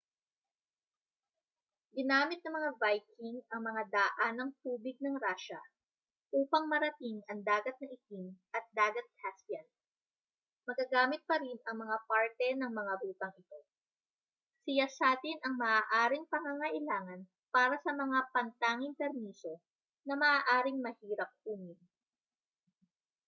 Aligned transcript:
ginamit 1.95 2.39
ng 2.41 2.49
mga 2.59 2.71
viking 2.81 3.37
ang 3.53 3.61
mga 3.69 3.83
daanang-tubig 3.95 4.97
ng 4.99 5.15
rusya 5.23 5.61
upang 6.39 6.63
marating 6.71 7.17
ang 7.29 7.39
dagat 7.49 7.75
na 7.77 7.85
itim 7.97 8.25
at 8.57 8.65
dagat 8.79 9.05
caspian 9.21 9.67
magagamit 10.67 11.21
pa 11.29 11.35
rin 11.43 11.59
ang 11.69 11.77
mga 11.85 11.97
parte 12.09 12.47
ng 12.55 12.71
mga 12.79 12.93
rutang 13.01 13.33
ito 13.45 13.59
siyasatin 14.65 15.37
ang 15.45 15.55
maaaring 15.63 16.25
pangangailangan 16.33 17.21
para 17.55 17.75
sa 17.85 17.91
mga 18.01 18.19
pantanging 18.35 18.95
permiso 18.99 19.53
na 20.09 20.15
maaaring 20.23 20.79
mahirap 20.85 21.29
kunin 21.45 21.77